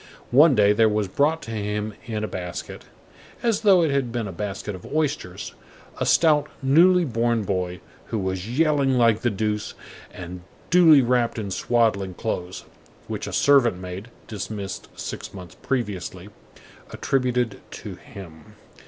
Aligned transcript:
One 0.31 0.55
day, 0.55 0.73
there 0.73 0.89
was 0.89 1.07
brought 1.07 1.43
to 1.43 1.51
him 1.51 1.93
in 2.07 2.23
a 2.23 2.27
basket, 2.27 2.85
as 3.43 3.61
though 3.61 3.83
it 3.83 3.91
had 3.91 4.11
been 4.11 4.27
a 4.27 4.31
basket 4.31 4.73
of 4.73 4.83
oysters, 4.91 5.53
a 5.99 6.07
stout, 6.07 6.49
newly 6.63 7.05
born 7.05 7.43
boy, 7.43 7.81
who 8.05 8.17
was 8.17 8.49
yelling 8.57 8.97
like 8.97 9.21
the 9.21 9.29
deuce, 9.29 9.75
and 10.11 10.41
duly 10.71 11.03
wrapped 11.03 11.37
in 11.37 11.51
swaddling 11.51 12.15
clothes, 12.15 12.65
which 13.07 13.27
a 13.27 13.31
servant 13.31 13.77
maid, 13.77 14.09
dismissed 14.27 14.89
six 14.99 15.35
months 15.35 15.53
previously, 15.61 16.29
attributed 16.89 17.61
to 17.69 17.93
him. 17.93 18.55